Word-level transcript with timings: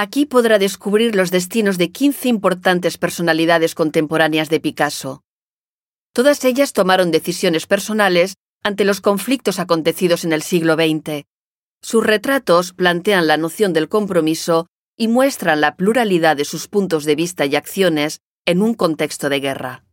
Aquí 0.00 0.26
podrá 0.26 0.60
descubrir 0.60 1.16
los 1.16 1.32
destinos 1.32 1.76
de 1.76 1.90
15 1.90 2.28
importantes 2.28 2.98
personalidades 2.98 3.74
contemporáneas 3.74 4.48
de 4.48 4.60
Picasso. 4.60 5.24
Todas 6.12 6.44
ellas 6.44 6.72
tomaron 6.72 7.10
decisiones 7.10 7.66
personales 7.66 8.36
ante 8.62 8.84
los 8.84 9.00
conflictos 9.00 9.58
acontecidos 9.58 10.24
en 10.24 10.32
el 10.32 10.42
siglo 10.42 10.74
XX. 10.74 11.24
Sus 11.82 12.06
retratos 12.06 12.74
plantean 12.74 13.26
la 13.26 13.38
noción 13.38 13.72
del 13.72 13.88
compromiso 13.88 14.68
y 14.96 15.08
muestran 15.08 15.60
la 15.60 15.74
pluralidad 15.74 16.36
de 16.36 16.44
sus 16.44 16.68
puntos 16.68 17.04
de 17.04 17.16
vista 17.16 17.44
y 17.46 17.56
acciones 17.56 18.20
en 18.46 18.62
un 18.62 18.74
contexto 18.74 19.28
de 19.28 19.40
guerra. 19.40 19.84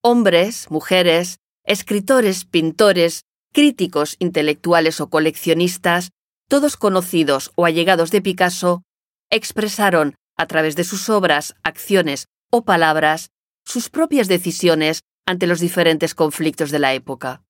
Hombres, 0.00 0.70
mujeres, 0.70 1.38
escritores, 1.64 2.46
pintores, 2.46 3.24
críticos 3.52 4.16
intelectuales 4.20 5.02
o 5.02 5.10
coleccionistas 5.10 6.12
todos 6.50 6.76
conocidos 6.76 7.52
o 7.54 7.64
allegados 7.64 8.10
de 8.10 8.20
Picasso, 8.20 8.82
expresaron, 9.30 10.16
a 10.36 10.46
través 10.46 10.74
de 10.74 10.82
sus 10.82 11.08
obras, 11.08 11.54
acciones 11.62 12.26
o 12.50 12.64
palabras, 12.64 13.30
sus 13.64 13.88
propias 13.88 14.26
decisiones 14.26 15.04
ante 15.26 15.46
los 15.46 15.60
diferentes 15.60 16.12
conflictos 16.16 16.72
de 16.72 16.80
la 16.80 16.92
época. 16.92 17.44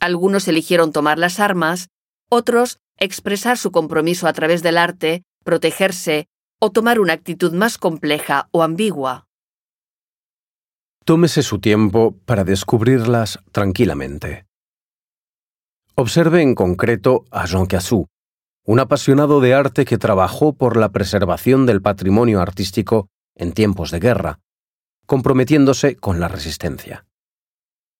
Algunos 0.00 0.48
eligieron 0.48 0.90
tomar 0.90 1.18
las 1.18 1.38
armas, 1.38 1.90
otros 2.30 2.78
expresar 2.98 3.58
su 3.58 3.70
compromiso 3.72 4.26
a 4.26 4.32
través 4.32 4.62
del 4.62 4.78
arte, 4.78 5.22
protegerse 5.44 6.28
o 6.60 6.72
tomar 6.72 6.98
una 6.98 7.12
actitud 7.12 7.52
más 7.52 7.76
compleja 7.76 8.48
o 8.52 8.62
ambigua. 8.62 9.26
Tómese 11.04 11.42
su 11.42 11.58
tiempo 11.58 12.16
para 12.24 12.44
descubrirlas 12.44 13.38
tranquilamente. 13.50 14.46
Observe 15.94 16.40
en 16.40 16.54
concreto 16.54 17.26
a 17.30 17.44
Jean 17.44 17.66
Cassou, 17.66 18.06
un 18.64 18.80
apasionado 18.80 19.40
de 19.40 19.52
arte 19.52 19.84
que 19.84 19.98
trabajó 19.98 20.54
por 20.54 20.78
la 20.78 20.90
preservación 20.90 21.66
del 21.66 21.82
patrimonio 21.82 22.40
artístico 22.40 23.08
en 23.34 23.52
tiempos 23.52 23.90
de 23.90 24.00
guerra, 24.00 24.40
comprometiéndose 25.06 25.96
con 25.96 26.18
la 26.18 26.28
resistencia. 26.28 27.04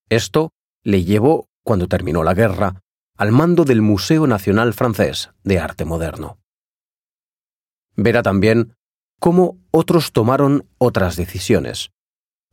Esto 0.09 0.53
le 0.83 1.05
llevó, 1.05 1.49
cuando 1.63 1.87
terminó 1.87 2.23
la 2.23 2.33
guerra, 2.35 2.83
al 3.19 3.31
mando 3.31 3.65
del 3.65 3.83
Museo 3.83 4.27
Nacional 4.27 4.73
Francés 4.73 5.31
de 5.45 5.59
Arte 5.59 5.85
Moderno. 5.85 6.39
Verá 7.95 8.23
también 8.23 8.75
cómo 9.21 9.59
otros 9.71 10.13
tomaron 10.13 10.67
otras 10.79 11.17
decisiones. 11.17 11.91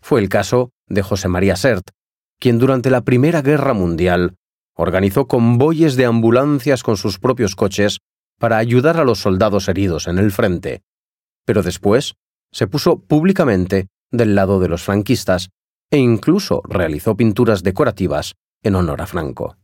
Fue 0.01 0.19
el 0.19 0.27
caso 0.27 0.71
de 0.87 1.01
José 1.01 1.29
María 1.29 1.55
Sert, 1.55 1.91
quien 2.39 2.59
durante 2.59 2.89
la 2.89 3.01
Primera 3.01 3.41
Guerra 3.41 3.73
Mundial 3.73 4.35
organizó 4.79 5.27
convoyes 5.27 5.97
de 5.97 6.05
ambulancias 6.05 6.83
con 6.83 6.95
sus 6.95 7.19
propios 7.19 7.57
coches 7.57 7.99
para 8.39 8.57
ayudar 8.57 8.95
a 8.95 9.03
los 9.03 9.19
soldados 9.19 9.67
heridos 9.67 10.07
en 10.07 10.17
el 10.17 10.31
frente, 10.31 10.83
pero 11.45 11.63
después 11.63 12.15
se 12.53 12.65
puso 12.65 13.01
públicamente 13.01 13.87
del 14.09 14.35
lado 14.35 14.61
de 14.61 14.69
los 14.69 14.81
franquistas 14.83 15.49
e 15.91 15.97
incluso 15.97 16.61
realizó 16.63 17.17
pinturas 17.17 17.61
decorativas 17.61 18.35
en 18.63 18.75
honor 18.75 19.01
a 19.01 19.05
Franco. 19.05 19.57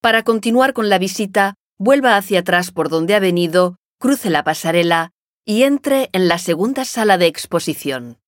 Para 0.00 0.22
continuar 0.22 0.72
con 0.72 0.88
la 0.88 0.98
visita, 0.98 1.54
vuelva 1.76 2.16
hacia 2.16 2.40
atrás 2.40 2.70
por 2.70 2.88
donde 2.88 3.16
ha 3.16 3.20
venido, 3.20 3.78
cruce 3.98 4.30
la 4.30 4.44
pasarela 4.44 5.10
y 5.44 5.64
entre 5.64 6.08
en 6.12 6.28
la 6.28 6.38
segunda 6.38 6.84
sala 6.84 7.18
de 7.18 7.26
exposición. 7.26 8.18